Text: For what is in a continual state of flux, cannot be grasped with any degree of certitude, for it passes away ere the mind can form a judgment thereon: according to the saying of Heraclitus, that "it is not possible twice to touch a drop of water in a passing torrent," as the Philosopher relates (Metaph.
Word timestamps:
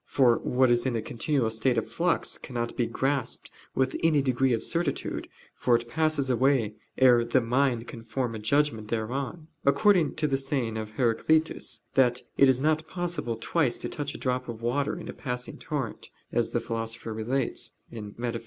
For 0.07 0.39
what 0.39 0.71
is 0.71 0.87
in 0.87 0.95
a 0.95 1.01
continual 1.03 1.51
state 1.51 1.77
of 1.77 1.87
flux, 1.87 2.39
cannot 2.39 2.75
be 2.75 2.87
grasped 2.87 3.51
with 3.75 3.95
any 4.03 4.23
degree 4.23 4.51
of 4.51 4.63
certitude, 4.63 5.27
for 5.53 5.75
it 5.75 5.87
passes 5.87 6.27
away 6.31 6.73
ere 6.97 7.23
the 7.23 7.39
mind 7.39 7.87
can 7.87 8.01
form 8.03 8.33
a 8.33 8.39
judgment 8.39 8.87
thereon: 8.87 9.47
according 9.63 10.15
to 10.15 10.25
the 10.25 10.37
saying 10.37 10.75
of 10.75 10.93
Heraclitus, 10.93 11.81
that 11.93 12.23
"it 12.35 12.49
is 12.49 12.59
not 12.59 12.87
possible 12.87 13.37
twice 13.39 13.77
to 13.77 13.89
touch 13.89 14.15
a 14.15 14.17
drop 14.17 14.49
of 14.49 14.63
water 14.63 14.99
in 14.99 15.07
a 15.07 15.13
passing 15.13 15.59
torrent," 15.59 16.09
as 16.31 16.49
the 16.49 16.59
Philosopher 16.59 17.13
relates 17.13 17.73
(Metaph. 17.91 18.39